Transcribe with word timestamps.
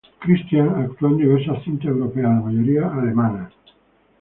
Christians 0.19 0.73
actuó 0.77 1.09
en 1.09 1.17
diversas 1.17 1.63
cintas 1.63 1.89
europeas, 1.91 2.23
la 2.27 2.41
mayoría 2.41 2.87
alemanas. 2.87 3.53